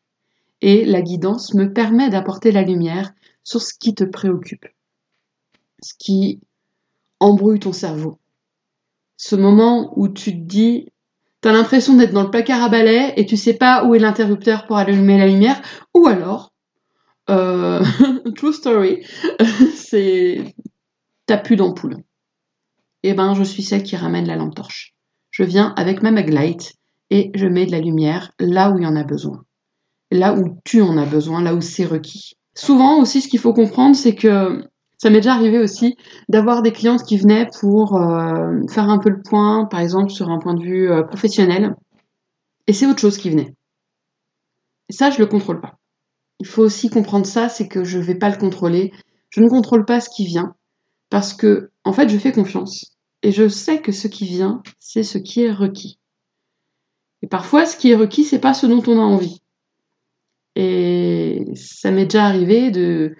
Et 0.62 0.84
la 0.84 1.04
guidance 1.04 1.54
me 1.54 1.72
permet 1.72 2.10
d'apporter 2.10 2.52
la 2.52 2.64
lumière 2.64 3.14
sur 3.44 3.62
ce 3.62 3.76
qui 3.80 3.94
te 3.94 4.04
préoccupe, 4.04 4.66
ce 5.84 5.94
qui 6.00 6.42
embrouille 7.20 7.60
ton 7.60 7.72
cerveau, 7.72 8.18
ce 9.16 9.36
moment 9.36 9.94
où 9.96 10.08
tu 10.08 10.32
te 10.32 10.44
dis, 10.44 10.92
tu 11.44 11.50
as 11.50 11.52
l'impression 11.52 11.96
d'être 11.98 12.14
dans 12.14 12.24
le 12.24 12.32
placard 12.32 12.64
à 12.64 12.70
balai 12.70 13.14
et 13.16 13.28
tu 13.28 13.38
sais 13.38 13.54
pas 13.54 13.86
où 13.86 13.94
est 13.94 14.00
l'interrupteur 14.00 14.66
pour 14.66 14.78
allumer 14.78 15.20
la 15.20 15.28
lumière, 15.28 15.62
ou 15.94 16.08
alors, 16.08 16.52
euh, 17.30 17.84
true 18.36 18.54
story, 18.54 19.06
c'est 19.76 20.56
t'as 21.28 21.38
plus 21.38 21.56
d'ampoule. 21.56 21.98
Eh 23.04 23.14
ben, 23.14 23.36
je 23.36 23.44
suis 23.44 23.62
celle 23.62 23.84
qui 23.84 23.96
ramène 23.96 24.26
la 24.26 24.36
lampe 24.36 24.56
torche. 24.56 24.96
Je 25.30 25.44
viens 25.44 25.74
avec 25.78 26.02
ma 26.02 26.12
maglite 26.12 26.74
et 27.12 27.32
je 27.36 27.46
mets 27.46 27.68
de 27.68 27.72
la 27.72 27.80
lumière 27.80 28.32
là 28.40 28.72
où 28.72 28.78
il 28.80 28.84
y 28.84 28.88
en 28.88 28.96
a 28.96 29.04
besoin. 29.04 29.44
Là 30.10 30.34
où 30.34 30.58
tu 30.64 30.82
en 30.82 30.98
as 30.98 31.06
besoin, 31.06 31.44
là 31.44 31.54
où 31.54 31.62
c'est 31.62 31.86
requis. 31.86 32.34
Souvent 32.56 33.00
aussi, 33.00 33.22
ce 33.22 33.28
qu'il 33.28 33.40
faut 33.40 33.54
comprendre, 33.54 33.96
c'est 33.96 34.16
que 34.16 34.64
ça 34.98 35.10
m'est 35.10 35.18
déjà 35.18 35.34
arrivé 35.34 35.60
aussi 35.60 35.96
d'avoir 36.28 36.64
des 36.64 36.72
clientes 36.72 37.04
qui 37.04 37.18
venaient 37.18 37.48
pour 37.60 37.98
euh, 37.98 38.62
faire 38.70 38.90
un 38.90 38.98
peu 38.98 39.10
le 39.10 39.22
point, 39.22 39.66
par 39.66 39.82
exemple 39.82 40.10
sur 40.10 40.30
un 40.32 40.40
point 40.40 40.56
de 40.56 40.64
vue 40.64 40.90
euh, 40.90 41.04
professionnel, 41.04 41.76
et 42.66 42.74
c'est 42.74 42.88
autre 42.88 43.00
chose 43.00 43.18
qui 43.18 43.30
venait. 43.30 43.54
Ça, 44.90 45.12
je 45.12 45.20
le 45.20 45.28
contrôle 45.28 45.62
pas. 45.62 45.78
Il 46.40 46.48
faut 46.48 46.64
aussi 46.64 46.90
comprendre 46.90 47.26
ça, 47.26 47.50
c'est 47.50 47.68
que 47.68 47.84
je 47.84 48.00
vais 48.00 48.16
pas 48.16 48.30
le 48.30 48.38
contrôler. 48.38 48.92
Je 49.30 49.42
ne 49.42 49.50
contrôle 49.50 49.86
pas 49.86 50.00
ce 50.00 50.10
qui 50.10 50.26
vient 50.26 50.56
parce 51.10 51.34
que, 51.34 51.72
en 51.84 51.94
fait, 51.94 52.10
je 52.10 52.18
fais 52.18 52.32
confiance. 52.32 52.98
et 53.24 53.32
je 53.32 53.48
sais 53.48 53.82
que 53.82 53.92
ce 53.92 54.08
qui 54.08 54.26
vient, 54.26 54.62
c'est 54.80 55.04
ce 55.04 55.18
qui 55.18 55.42
est 55.42 55.52
requis. 55.52 56.00
Et 57.24 57.28
parfois, 57.28 57.66
ce 57.66 57.78
qui 57.78 57.92
est 57.92 57.96
requis, 57.96 58.24
c'est 58.24 58.40
pas 58.40 58.54
ce 58.54 58.68
dont 58.68 58.84
on 58.88 59.00
a 59.00 59.04
envie. 59.04 59.42
Et 60.56 61.46
ça 61.56 61.92
m'est 61.92 62.06
déjà 62.06 62.26
arrivé 62.26 62.72
de, 62.72 63.16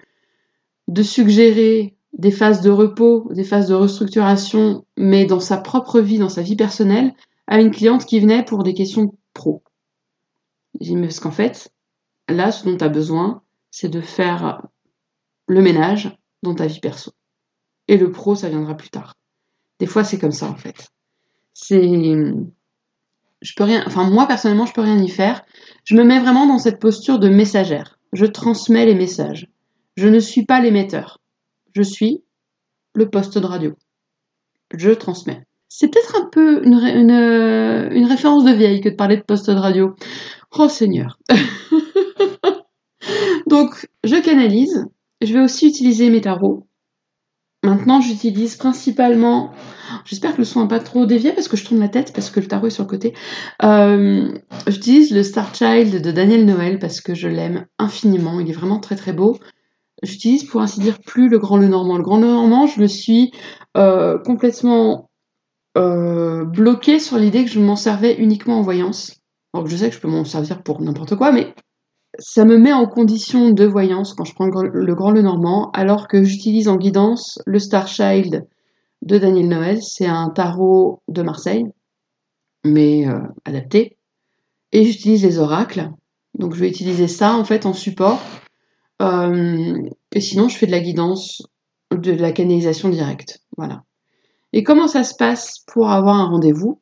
de 0.88 1.02
suggérer 1.02 1.96
des 2.12 2.30
phases 2.30 2.60
de 2.62 2.70
repos, 2.70 3.28
des 3.32 3.44
phases 3.44 3.68
de 3.68 3.74
restructuration, 3.74 4.84
mais 4.96 5.24
dans 5.24 5.40
sa 5.40 5.56
propre 5.56 6.00
vie, 6.00 6.18
dans 6.18 6.28
sa 6.28 6.42
vie 6.42 6.56
personnelle, 6.56 7.14
à 7.46 7.60
une 7.60 7.70
cliente 7.70 8.06
qui 8.06 8.20
venait 8.20 8.44
pour 8.44 8.62
des 8.62 8.74
questions 8.74 9.16
pro. 9.34 9.62
J'ai 10.80 10.90
dit, 10.90 10.96
mais 10.96 11.08
parce 11.08 11.20
qu'en 11.20 11.30
fait, 11.30 11.72
là, 12.28 12.52
ce 12.52 12.64
dont 12.64 12.76
tu 12.76 12.84
as 12.84 12.88
besoin, 12.88 13.42
c'est 13.70 13.88
de 13.88 14.00
faire 14.00 14.66
le 15.46 15.62
ménage 15.62 16.16
dans 16.42 16.54
ta 16.54 16.66
vie 16.66 16.80
perso. 16.80 17.12
Et 17.88 17.96
le 17.96 18.10
pro, 18.10 18.34
ça 18.34 18.48
viendra 18.48 18.76
plus 18.76 18.90
tard. 18.90 19.14
Des 19.78 19.86
fois, 19.86 20.04
c'est 20.04 20.18
comme 20.18 20.32
ça, 20.32 20.48
en 20.48 20.56
fait. 20.56 20.88
C'est, 21.54 21.82
je 23.42 23.52
peux 23.56 23.64
rien, 23.64 23.84
enfin, 23.86 24.08
moi, 24.08 24.26
personnellement, 24.26 24.66
je 24.66 24.72
peux 24.72 24.80
rien 24.80 24.98
y 24.98 25.08
faire. 25.08 25.44
Je 25.84 25.96
me 25.96 26.04
mets 26.04 26.20
vraiment 26.20 26.46
dans 26.46 26.58
cette 26.58 26.80
posture 26.80 27.18
de 27.18 27.28
messagère. 27.28 27.98
Je 28.12 28.26
transmets 28.26 28.86
les 28.86 28.94
messages. 28.94 29.48
Je 29.96 30.08
ne 30.08 30.18
suis 30.18 30.44
pas 30.44 30.60
l'émetteur. 30.60 31.20
Je 31.74 31.82
suis 31.82 32.22
le 32.94 33.10
poste 33.10 33.38
de 33.38 33.46
radio. 33.46 33.74
Je 34.74 34.90
transmets. 34.90 35.44
C'est 35.68 35.88
peut-être 35.88 36.16
un 36.16 36.28
peu 36.30 36.64
une, 36.64 36.74
une, 36.74 38.06
référence 38.06 38.44
de 38.44 38.52
vieille 38.52 38.80
que 38.80 38.88
de 38.88 38.94
parler 38.94 39.16
de 39.16 39.22
poste 39.22 39.50
de 39.50 39.58
radio. 39.58 39.94
Oh 40.56 40.68
Seigneur. 40.68 41.18
Donc, 43.46 43.88
je 44.04 44.16
canalise. 44.16 44.86
Je 45.20 45.34
vais 45.34 45.42
aussi 45.42 45.68
utiliser 45.68 46.10
mes 46.10 46.20
tarots. 46.20 46.67
Maintenant, 47.64 48.00
j'utilise 48.00 48.56
principalement. 48.56 49.50
J'espère 50.04 50.32
que 50.32 50.38
le 50.38 50.44
son 50.44 50.62
n'est 50.62 50.68
pas 50.68 50.78
trop 50.78 51.06
dévié 51.06 51.32
parce 51.32 51.48
que 51.48 51.56
je 51.56 51.64
tourne 51.64 51.80
la 51.80 51.88
tête 51.88 52.12
parce 52.12 52.30
que 52.30 52.38
le 52.38 52.46
tarot 52.46 52.68
est 52.68 52.70
sur 52.70 52.84
le 52.84 52.88
côté. 52.88 53.14
Euh, 53.64 54.32
j'utilise 54.68 55.12
le 55.12 55.24
Star 55.24 55.52
Child 55.52 56.00
de 56.00 56.10
Daniel 56.12 56.46
Noël 56.46 56.78
parce 56.78 57.00
que 57.00 57.14
je 57.14 57.26
l'aime 57.26 57.66
infiniment. 57.78 58.38
Il 58.38 58.48
est 58.48 58.52
vraiment 58.52 58.78
très 58.78 58.94
très 58.94 59.12
beau. 59.12 59.38
J'utilise 60.04 60.44
pour 60.44 60.60
ainsi 60.60 60.78
dire 60.78 61.00
plus 61.00 61.28
le 61.28 61.38
grand 61.40 61.56
le 61.56 61.66
normand. 61.66 61.96
Le 61.96 62.04
grand 62.04 62.20
le 62.20 62.28
normand, 62.28 62.68
je 62.68 62.80
me 62.80 62.86
suis 62.86 63.32
euh, 63.76 64.18
complètement 64.18 65.10
euh, 65.76 66.44
bloquée 66.44 67.00
sur 67.00 67.18
l'idée 67.18 67.44
que 67.44 67.50
je 67.50 67.60
m'en 67.60 67.76
servais 67.76 68.14
uniquement 68.14 68.58
en 68.58 68.62
voyance. 68.62 69.16
Alors 69.52 69.64
que 69.64 69.70
je 69.70 69.76
sais 69.76 69.88
que 69.88 69.96
je 69.96 70.00
peux 70.00 70.08
m'en 70.08 70.24
servir 70.24 70.62
pour 70.62 70.80
n'importe 70.80 71.16
quoi, 71.16 71.32
mais 71.32 71.54
ça 72.18 72.44
me 72.44 72.58
met 72.58 72.72
en 72.72 72.86
condition 72.86 73.50
de 73.50 73.64
voyance 73.64 74.12
quand 74.12 74.24
je 74.24 74.34
prends 74.34 74.46
le 74.46 74.94
grand 74.94 75.10
le 75.10 75.22
normand, 75.22 75.70
alors 75.72 76.08
que 76.08 76.24
j'utilise 76.24 76.68
en 76.68 76.76
guidance 76.76 77.38
le 77.46 77.58
Star 77.58 77.86
Child 77.86 78.46
de 79.02 79.18
Daniel 79.18 79.48
Noël. 79.48 79.82
C'est 79.82 80.06
un 80.06 80.28
tarot 80.30 81.02
de 81.08 81.22
Marseille, 81.22 81.66
mais 82.64 83.06
euh, 83.06 83.20
adapté. 83.44 83.96
Et 84.72 84.84
j'utilise 84.84 85.22
les 85.22 85.38
oracles. 85.38 85.90
Donc 86.38 86.54
je 86.54 86.60
vais 86.60 86.68
utiliser 86.68 87.08
ça 87.08 87.34
en 87.34 87.44
fait 87.44 87.66
en 87.66 87.72
support. 87.72 88.20
Euh, 89.00 89.78
et 90.12 90.20
sinon, 90.20 90.48
je 90.48 90.56
fais 90.56 90.66
de 90.66 90.72
la 90.72 90.80
guidance, 90.80 91.42
de 91.92 92.12
la 92.12 92.32
canalisation 92.32 92.88
directe. 92.88 93.40
Voilà. 93.56 93.84
Et 94.52 94.64
comment 94.64 94.88
ça 94.88 95.04
se 95.04 95.14
passe 95.14 95.64
pour 95.66 95.90
avoir 95.90 96.16
un 96.16 96.26
rendez-vous? 96.26 96.80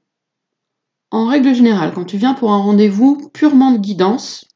En 1.11 1.26
règle 1.26 1.55
générale, 1.55 1.93
quand 1.95 2.05
tu 2.05 2.16
viens 2.16 2.35
pour 2.35 2.52
un 2.52 2.59
rendez-vous 2.59 3.28
purement 3.33 3.73
de 3.73 3.78
guidance, 3.78 4.47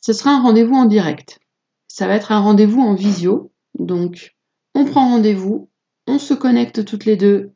ce 0.00 0.12
sera 0.12 0.32
un 0.32 0.42
rendez-vous 0.42 0.74
en 0.74 0.86
direct. 0.86 1.40
Ça 1.88 2.06
va 2.06 2.14
être 2.14 2.32
un 2.32 2.40
rendez-vous 2.40 2.80
en 2.80 2.94
visio. 2.94 3.52
Donc, 3.78 4.36
on 4.74 4.84
prend 4.84 5.10
rendez-vous, 5.10 5.70
on 6.06 6.18
se 6.18 6.34
connecte 6.34 6.84
toutes 6.84 7.04
les 7.04 7.16
deux 7.16 7.52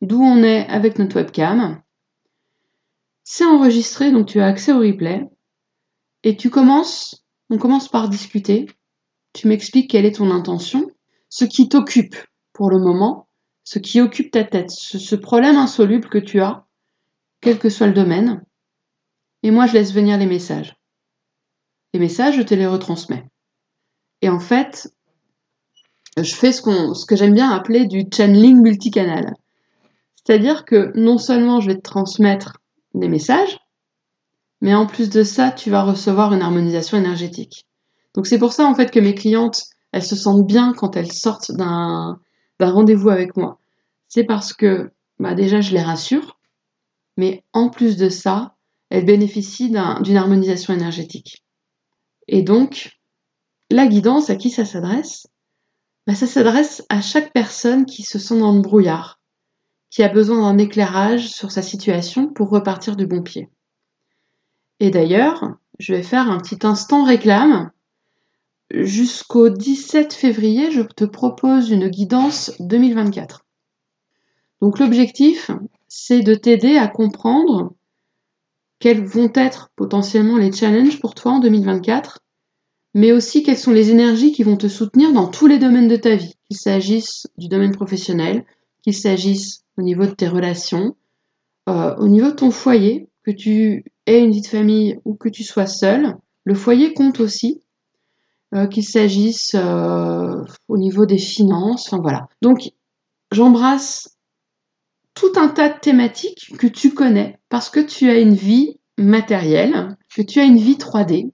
d'où 0.00 0.20
on 0.22 0.42
est 0.42 0.66
avec 0.68 0.98
notre 0.98 1.16
webcam. 1.16 1.82
C'est 3.24 3.44
enregistré, 3.44 4.12
donc 4.12 4.26
tu 4.26 4.40
as 4.40 4.46
accès 4.46 4.72
au 4.72 4.78
replay. 4.78 5.28
Et 6.22 6.36
tu 6.36 6.50
commences, 6.50 7.26
on 7.50 7.58
commence 7.58 7.88
par 7.88 8.08
discuter. 8.08 8.66
Tu 9.32 9.48
m'expliques 9.48 9.90
quelle 9.90 10.06
est 10.06 10.16
ton 10.16 10.30
intention, 10.30 10.88
ce 11.28 11.44
qui 11.44 11.68
t'occupe 11.68 12.16
pour 12.52 12.70
le 12.70 12.78
moment, 12.78 13.28
ce 13.64 13.78
qui 13.78 14.00
occupe 14.00 14.30
ta 14.30 14.44
tête, 14.44 14.70
ce 14.70 15.14
problème 15.14 15.56
insoluble 15.56 16.08
que 16.08 16.18
tu 16.18 16.40
as, 16.40 16.66
quel 17.40 17.58
que 17.58 17.68
soit 17.68 17.86
le 17.86 17.92
domaine. 17.92 18.44
Et 19.42 19.50
moi, 19.50 19.66
je 19.66 19.74
laisse 19.74 19.92
venir 19.92 20.18
les 20.18 20.26
messages. 20.26 20.77
Les 21.94 22.00
messages, 22.00 22.36
je 22.36 22.42
te 22.42 22.54
les 22.54 22.66
retransmets. 22.66 23.24
Et 24.20 24.28
en 24.28 24.40
fait, 24.40 24.92
je 26.16 26.34
fais 26.34 26.52
ce, 26.52 26.62
que 27.06 27.16
j'aime 27.16 27.34
bien 27.34 27.50
appeler 27.50 27.86
du 27.86 28.04
channeling 28.12 28.60
multicanal. 28.60 29.34
C'est-à-dire 30.16 30.64
que 30.64 30.92
non 30.94 31.18
seulement 31.18 31.60
je 31.60 31.68
vais 31.68 31.76
te 31.76 31.82
transmettre 31.82 32.58
des 32.94 33.08
messages, 33.08 33.58
mais 34.60 34.74
en 34.74 34.86
plus 34.86 35.08
de 35.08 35.22
ça, 35.22 35.50
tu 35.50 35.70
vas 35.70 35.82
recevoir 35.82 36.34
une 36.34 36.42
harmonisation 36.42 36.98
énergétique. 36.98 37.66
Donc 38.14 38.26
c'est 38.26 38.38
pour 38.38 38.52
ça 38.52 38.66
en 38.66 38.74
fait 38.74 38.90
que 38.90 39.00
mes 39.00 39.14
clientes, 39.14 39.64
elles 39.92 40.02
se 40.04 40.16
sentent 40.16 40.46
bien 40.46 40.74
quand 40.74 40.96
elles 40.96 41.12
sortent 41.12 41.52
d'un, 41.52 42.20
d'un 42.58 42.70
rendez-vous 42.70 43.10
avec 43.10 43.36
moi. 43.36 43.60
C'est 44.08 44.24
parce 44.24 44.52
que 44.52 44.90
bah 45.18 45.34
déjà 45.34 45.60
je 45.60 45.72
les 45.72 45.82
rassure, 45.82 46.38
mais 47.16 47.44
en 47.52 47.68
plus 47.68 47.96
de 47.96 48.08
ça, 48.08 48.56
elles 48.90 49.04
bénéficient 49.04 49.70
d'une 49.70 50.16
harmonisation 50.16 50.74
énergétique. 50.74 51.44
Et 52.28 52.42
donc, 52.42 52.98
la 53.70 53.86
guidance, 53.86 54.30
à 54.30 54.36
qui 54.36 54.50
ça 54.50 54.64
s'adresse? 54.64 55.26
Bah, 56.06 56.14
Ça 56.14 56.26
s'adresse 56.26 56.84
à 56.88 57.00
chaque 57.00 57.32
personne 57.32 57.86
qui 57.86 58.02
se 58.02 58.18
sent 58.18 58.38
dans 58.38 58.52
le 58.52 58.60
brouillard, 58.60 59.20
qui 59.90 60.02
a 60.02 60.08
besoin 60.08 60.42
d'un 60.42 60.58
éclairage 60.58 61.28
sur 61.28 61.50
sa 61.50 61.62
situation 61.62 62.28
pour 62.28 62.50
repartir 62.50 62.96
du 62.96 63.06
bon 63.06 63.22
pied. 63.22 63.48
Et 64.80 64.90
d'ailleurs, 64.90 65.56
je 65.78 65.94
vais 65.94 66.02
faire 66.02 66.30
un 66.30 66.38
petit 66.38 66.66
instant 66.66 67.04
réclame. 67.04 67.70
Jusqu'au 68.70 69.48
17 69.48 70.12
février, 70.12 70.70
je 70.70 70.82
te 70.82 71.04
propose 71.04 71.70
une 71.70 71.88
guidance 71.88 72.52
2024. 72.60 73.46
Donc 74.60 74.78
l'objectif, 74.78 75.50
c'est 75.88 76.20
de 76.20 76.34
t'aider 76.34 76.76
à 76.76 76.88
comprendre 76.88 77.74
quels 78.78 79.04
vont 79.04 79.30
être 79.34 79.70
potentiellement 79.76 80.36
les 80.36 80.52
challenges 80.52 81.00
pour 81.00 81.14
toi 81.14 81.32
en 81.32 81.40
2024, 81.40 82.20
mais 82.94 83.12
aussi 83.12 83.42
quelles 83.42 83.58
sont 83.58 83.72
les 83.72 83.90
énergies 83.90 84.32
qui 84.32 84.42
vont 84.42 84.56
te 84.56 84.68
soutenir 84.68 85.12
dans 85.12 85.28
tous 85.28 85.46
les 85.46 85.58
domaines 85.58 85.88
de 85.88 85.96
ta 85.96 86.16
vie, 86.16 86.34
qu'il 86.48 86.58
s'agisse 86.58 87.26
du 87.36 87.48
domaine 87.48 87.74
professionnel, 87.74 88.44
qu'il 88.82 88.94
s'agisse 88.94 89.64
au 89.76 89.82
niveau 89.82 90.06
de 90.06 90.12
tes 90.12 90.28
relations, 90.28 90.96
euh, 91.68 91.94
au 91.96 92.08
niveau 92.08 92.28
de 92.28 92.36
ton 92.36 92.50
foyer, 92.50 93.08
que 93.24 93.30
tu 93.30 93.84
aies 94.06 94.20
une 94.20 94.30
vie 94.30 94.40
de 94.40 94.46
famille 94.46 94.98
ou 95.04 95.14
que 95.14 95.28
tu 95.28 95.44
sois 95.44 95.66
seul, 95.66 96.16
le 96.44 96.54
foyer 96.54 96.94
compte 96.94 97.20
aussi, 97.20 97.62
euh, 98.54 98.66
qu'il 98.66 98.84
s'agisse 98.84 99.54
euh, 99.54 100.42
au 100.68 100.78
niveau 100.78 101.04
des 101.04 101.18
finances, 101.18 101.86
enfin 101.86 102.00
voilà. 102.00 102.28
Donc 102.40 102.70
j'embrasse 103.30 104.16
tout 105.18 105.32
un 105.34 105.48
tas 105.48 105.68
de 105.68 105.80
thématiques 105.80 106.56
que 106.58 106.68
tu 106.68 106.94
connais 106.94 107.40
parce 107.48 107.70
que 107.70 107.80
tu 107.80 108.08
as 108.08 108.20
une 108.20 108.34
vie 108.34 108.78
matérielle, 108.98 109.96
que 110.14 110.22
tu 110.22 110.38
as 110.38 110.44
une 110.44 110.58
vie 110.58 110.76
3D. 110.76 111.32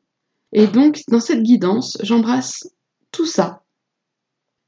Et 0.52 0.66
donc, 0.66 1.02
dans 1.08 1.20
cette 1.20 1.42
guidance, 1.42 1.98
j'embrasse 2.02 2.66
tout 3.12 3.26
ça. 3.26 3.62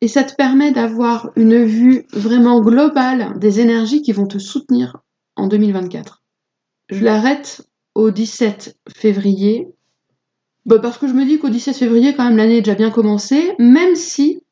Et 0.03 0.09
ça 0.09 0.23
te 0.23 0.35
permet 0.35 0.71
d'avoir 0.71 1.31
une 1.35 1.65
vue 1.65 2.07
vraiment 2.13 2.61
globale 2.61 3.39
des 3.39 3.61
énergies 3.61 4.03
qui 4.03 4.13
vont 4.13 4.27
te 4.27 4.39
soutenir 4.39 4.99
en 5.35 5.47
2024. 5.47 6.23
Je 6.91 7.03
l'arrête 7.03 7.67
au 7.95 8.11
17 8.11 8.77
février. 8.95 9.67
Bah 10.67 10.79
parce 10.79 10.99
que 10.99 11.09
je 11.09 11.15
me 11.15 11.25
dis 11.25 11.39
qu'au 11.39 11.49
17 11.49 11.75
février, 11.75 12.15
quand 12.15 12.25
même, 12.25 12.37
l'année 12.37 12.59
est 12.59 12.63
déjà 12.63 12.75
bien 12.75 12.91
commencée, 12.91 13.55
même 13.59 13.97
si, 13.97 14.43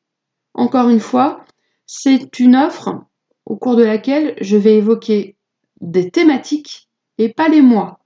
encore 0.55 0.89
une 0.89 0.99
fois, 0.99 1.45
c'est 1.85 2.39
une 2.39 2.55
offre 2.55 3.05
au 3.45 3.57
cours 3.57 3.75
de 3.75 3.83
laquelle 3.83 4.35
je 4.41 4.57
vais 4.57 4.75
évoquer 4.75 5.35
des 5.81 6.09
thématiques 6.09 6.89
et 7.17 7.29
pas 7.29 7.47
les 7.47 7.61
mois. 7.61 7.99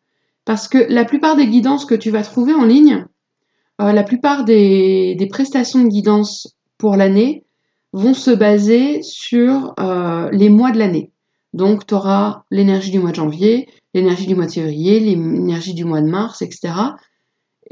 Parce 0.46 0.67
que 0.67 0.77
la 0.89 1.05
plupart 1.05 1.36
des 1.36 1.48
guidances 1.48 1.86
que 1.86 1.96
tu 1.96 2.10
vas 2.10 2.24
trouver 2.24 2.53
en 2.53 2.65
ligne, 2.65 3.05
euh, 3.81 3.91
la 3.91 4.03
plupart 4.03 4.46
des, 4.46 5.27
prestations 5.29 5.84
de 5.84 5.89
guidance 5.89 6.55
pour 6.77 6.96
l'année 6.96 7.46
vont 7.93 8.13
se 8.13 8.31
baser 8.31 9.01
sur 9.01 9.74
euh, 9.79 10.29
les 10.31 10.50
mois 10.50 10.72
de 10.72 10.79
l'année. 10.79 11.12
Donc, 11.53 11.88
tu 11.88 11.93
auras 11.93 12.43
l'énergie 12.51 12.91
du 12.91 13.00
mois 13.00 13.12
de 13.12 13.15
janvier, 13.15 13.69
l'énergie 13.93 14.27
du 14.27 14.36
mois 14.36 14.46
de 14.46 14.51
février, 14.51 15.00
l'énergie 15.00 15.74
du 15.74 15.86
mois 15.86 16.01
de 16.01 16.10
mars, 16.10 16.41
etc. 16.41 16.74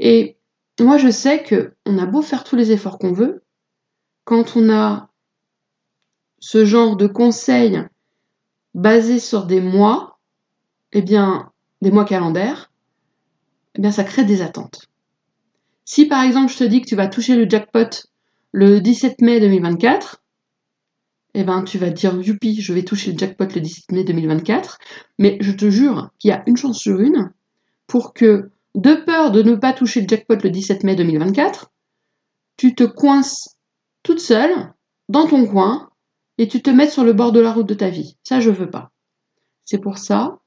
Et 0.00 0.36
moi, 0.80 0.98
je 0.98 1.10
sais 1.10 1.42
que 1.42 1.74
on 1.86 1.98
a 1.98 2.06
beau 2.06 2.22
faire 2.22 2.44
tous 2.44 2.56
les 2.56 2.72
efforts 2.72 2.98
qu'on 2.98 3.12
veut, 3.12 3.42
quand 4.24 4.56
on 4.56 4.70
a 4.70 5.07
ce 6.40 6.64
genre 6.64 6.96
de 6.96 7.06
conseils 7.06 7.82
basés 8.74 9.20
sur 9.20 9.46
des 9.46 9.60
mois, 9.60 10.18
eh 10.92 11.02
bien, 11.02 11.50
des 11.82 11.90
mois 11.90 12.04
calendaires, 12.04 12.70
eh 13.74 13.80
bien, 13.80 13.90
ça 13.90 14.04
crée 14.04 14.24
des 14.24 14.42
attentes. 14.42 14.88
Si 15.84 16.04
par 16.04 16.22
exemple 16.22 16.52
je 16.52 16.58
te 16.58 16.64
dis 16.64 16.82
que 16.82 16.86
tu 16.86 16.96
vas 16.96 17.08
toucher 17.08 17.34
le 17.34 17.48
jackpot 17.48 17.88
le 18.52 18.80
17 18.80 19.22
mai 19.22 19.40
2024, 19.40 20.22
eh 21.34 21.44
ben, 21.44 21.62
tu 21.62 21.78
vas 21.78 21.90
dire, 21.90 22.20
youpi, 22.20 22.60
je 22.60 22.72
vais 22.72 22.82
toucher 22.82 23.12
le 23.12 23.18
jackpot 23.18 23.46
le 23.46 23.60
17 23.60 23.92
mai 23.92 24.04
2024. 24.04 24.78
Mais 25.18 25.38
je 25.40 25.52
te 25.52 25.70
jure 25.70 26.10
qu'il 26.18 26.30
y 26.30 26.32
a 26.32 26.42
une 26.46 26.56
chance 26.56 26.78
sur 26.78 27.00
une 27.00 27.32
pour 27.86 28.12
que, 28.12 28.50
de 28.74 28.94
peur 28.94 29.30
de 29.30 29.42
ne 29.42 29.54
pas 29.54 29.72
toucher 29.72 30.00
le 30.02 30.08
jackpot 30.08 30.36
le 30.42 30.50
17 30.50 30.84
mai 30.84 30.96
2024, 30.96 31.70
tu 32.56 32.74
te 32.74 32.84
coinces 32.84 33.56
toute 34.02 34.20
seule 34.20 34.72
dans 35.08 35.26
ton 35.26 35.46
coin 35.46 35.87
et 36.38 36.48
tu 36.48 36.62
te 36.62 36.70
mettes 36.70 36.92
sur 36.92 37.04
le 37.04 37.12
bord 37.12 37.32
de 37.32 37.40
la 37.40 37.52
route 37.52 37.68
de 37.68 37.74
ta 37.74 37.90
vie. 37.90 38.16
Ça, 38.22 38.40
je 38.40 38.50
veux 38.50 38.70
pas. 38.70 38.92
C'est 39.64 39.78
pour 39.78 39.98
ça 39.98 40.38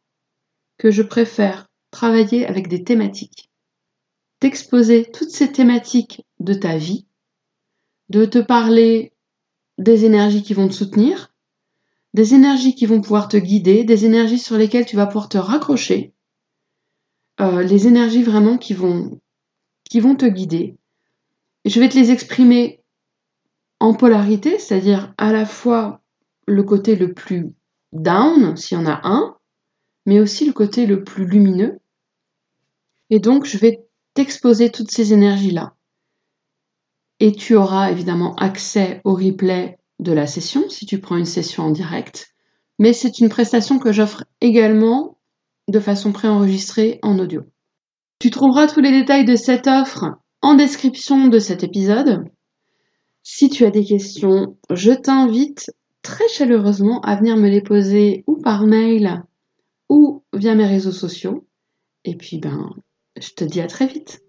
que 0.77 0.89
je 0.89 1.03
préfère 1.03 1.69
travailler 1.91 2.48
avec 2.48 2.67
des 2.67 2.83
thématiques. 2.83 3.50
T'exposer 4.39 5.05
toutes 5.12 5.29
ces 5.29 5.51
thématiques 5.51 6.25
de 6.39 6.53
ta 6.53 6.77
vie, 6.77 7.05
de 8.10 8.25
te 8.25 8.39
parler 8.39 9.13
des 9.77 10.05
énergies 10.05 10.41
qui 10.41 10.53
vont 10.53 10.67
te 10.67 10.74
soutenir, 10.74 11.33
des 12.13 12.33
énergies 12.33 12.74
qui 12.74 12.86
vont 12.86 13.01
pouvoir 13.01 13.27
te 13.27 13.38
guider, 13.38 13.83
des 13.83 14.05
énergies 14.05 14.39
sur 14.39 14.57
lesquelles 14.57 14.86
tu 14.86 14.95
vas 14.95 15.05
pouvoir 15.05 15.29
te 15.29 15.38
raccrocher, 15.38 16.13
euh, 17.39 17.62
les 17.62 17.88
énergies 17.88 18.24
vraiment 18.24 18.57
qui 18.57 18.74
vont, 18.74 19.19
qui 19.83 20.00
vont 20.00 20.15
te 20.15 20.25
guider. 20.25 20.77
Et 21.63 21.69
je 21.69 21.79
vais 21.79 21.89
te 21.89 21.98
les 21.98 22.12
exprimer 22.12 22.80
en 23.81 23.93
polarité, 23.93 24.59
c'est-à-dire 24.59 25.13
à 25.17 25.33
la 25.33 25.45
fois 25.45 26.01
le 26.47 26.63
côté 26.63 26.95
le 26.95 27.13
plus 27.13 27.53
down, 27.91 28.55
s'il 28.55 28.77
y 28.77 28.81
en 28.81 28.85
a 28.85 29.01
un, 29.03 29.35
mais 30.05 30.19
aussi 30.19 30.45
le 30.45 30.53
côté 30.53 30.85
le 30.85 31.03
plus 31.03 31.25
lumineux. 31.25 31.79
Et 33.09 33.19
donc, 33.19 33.45
je 33.45 33.57
vais 33.57 33.83
t'exposer 34.13 34.71
toutes 34.71 34.91
ces 34.91 35.13
énergies-là 35.13 35.75
et 37.21 37.33
tu 37.33 37.55
auras 37.55 37.91
évidemment 37.91 38.35
accès 38.35 39.00
au 39.03 39.13
replay 39.13 39.77
de 40.00 40.11
la 40.11 40.25
session 40.25 40.67
si 40.69 40.88
tu 40.88 41.00
prends 41.00 41.17
une 41.17 41.25
session 41.25 41.65
en 41.65 41.69
direct. 41.69 42.33
Mais 42.79 42.93
c'est 42.93 43.19
une 43.19 43.29
prestation 43.29 43.77
que 43.77 43.91
j'offre 43.91 44.25
également 44.41 45.19
de 45.67 45.79
façon 45.79 46.11
préenregistrée 46.11 47.00
en 47.03 47.19
audio. 47.19 47.43
Tu 48.17 48.31
trouveras 48.31 48.67
tous 48.67 48.81
les 48.81 48.91
détails 48.91 49.25
de 49.25 49.35
cette 49.35 49.67
offre 49.67 50.17
en 50.41 50.55
description 50.55 51.27
de 51.27 51.38
cet 51.38 51.63
épisode. 51.63 52.25
Si 53.24 53.50
tu 53.50 53.66
as 53.66 53.72
des 53.72 53.86
questions, 53.86 54.58
je 54.72 54.92
t'invite 54.92 55.72
très 56.01 56.28
chaleureusement 56.28 57.01
à 57.01 57.16
venir 57.16 57.38
me 57.38 57.50
les 57.50 57.62
poser 57.62 58.24
ou 58.25 58.38
par 58.38 58.66
mail 58.66 59.24
ou 59.90 60.24
via 60.34 60.56
mes 60.56 60.66
réseaux 60.66 60.92
sociaux. 60.92 61.46
Et 62.04 62.16
puis 62.16 62.40
ben, 62.40 62.72
je 63.20 63.30
te 63.30 63.44
dis 63.44 63.62
à 63.62 63.68
très 63.68 63.86
vite. 63.86 64.24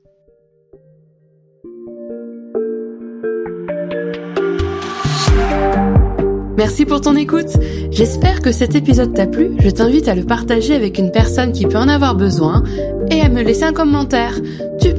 Merci 6.59 6.85
pour 6.85 7.01
ton 7.01 7.17
écoute. 7.17 7.57
J'espère 7.91 8.43
que 8.43 8.53
cet 8.53 8.75
épisode 8.75 9.15
t'a 9.15 9.27
plu. 9.27 9.57
Je 9.59 9.71
t'invite 9.71 10.07
à 10.07 10.15
le 10.15 10.25
partager 10.25 10.75
avec 10.75 10.99
une 10.99 11.11
personne 11.11 11.53
qui 11.53 11.65
peut 11.65 11.79
en 11.79 11.89
avoir 11.89 12.15
besoin 12.15 12.63
et 13.11 13.23
à 13.23 13.31
me 13.31 13.43
laisser 13.43 13.65
un 13.65 13.73
commentaire. 13.73 14.39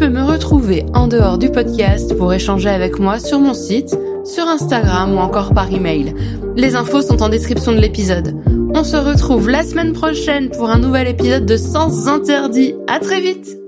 Peux 0.04 0.10
me 0.10 0.22
retrouver 0.22 0.86
en 0.94 1.08
dehors 1.08 1.38
du 1.38 1.50
podcast 1.50 2.14
pour 2.18 2.34
échanger 2.34 2.68
avec 2.68 3.00
moi 3.00 3.20
sur 3.20 3.40
mon 3.40 3.54
site, 3.54 3.98
sur 4.26 4.46
Instagram 4.50 5.14
ou 5.14 5.18
encore 5.18 5.54
par 5.54 5.72
email. 5.74 6.14
Les 6.58 6.76
infos 6.76 7.02
sont 7.02 7.24
en 7.24 7.30
description 7.30 7.72
de 7.72 7.80
l'épisode. 7.80 8.36
On 8.76 8.84
se 8.84 8.98
retrouve 8.98 9.50
la 9.50 9.64
semaine 9.64 9.94
prochaine 9.94 10.50
pour 10.50 10.70
un 10.70 10.80
nouvel 10.80 11.08
épisode 11.08 11.46
de 11.46 11.56
Sens 11.56 12.06
Interdit. 12.08 12.76
À 12.86 13.00
très 13.00 13.22
vite! 13.22 13.63